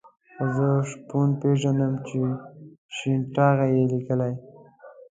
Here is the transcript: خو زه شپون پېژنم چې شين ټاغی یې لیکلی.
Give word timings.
خو 0.33 0.45
زه 0.55 0.67
شپون 0.89 1.29
پېژنم 1.41 1.93
چې 2.07 2.19
شين 2.95 3.21
ټاغی 3.35 3.69
یې 3.77 3.83
لیکلی. 3.91 4.33